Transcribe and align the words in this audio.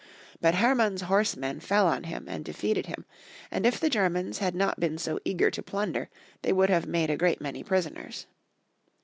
But 0.39 0.55
Herman's 0.55 1.03
horsemen 1.03 1.59
fell 1.59 1.85
on 1.85 2.05
him 2.05 2.25
and 2.27 2.43
defeated 2.43 2.87
him, 2.87 3.05
and 3.51 3.67
if 3.67 3.79
the 3.79 3.87
Germans 3.87 4.39
had 4.39 4.55
not 4.55 4.79
been 4.79 4.97
so 4.97 5.19
eager 5.23 5.51
to 5.51 5.61
plun 5.61 5.91
der 5.91 6.09
they 6.41 6.51
would 6.51 6.71
have 6.71 6.87
made 6.87 7.11
a 7.11 7.17
great 7.17 7.39
many 7.39 7.63
prisoners. 7.63 8.25